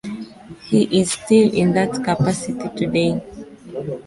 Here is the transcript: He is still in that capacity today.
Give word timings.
He 0.63 0.85
is 0.99 1.11
still 1.11 1.53
in 1.53 1.73
that 1.73 1.91
capacity 2.03 2.67
today. 2.75 3.21